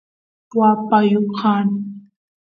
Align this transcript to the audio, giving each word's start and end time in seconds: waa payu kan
waa 0.57 0.75
payu 0.89 1.21
kan 1.37 1.67